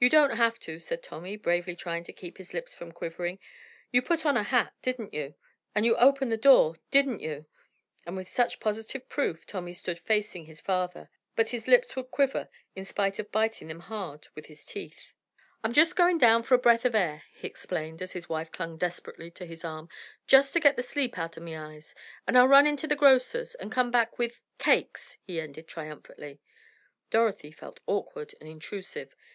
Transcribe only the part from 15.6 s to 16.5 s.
"I'm just goin' down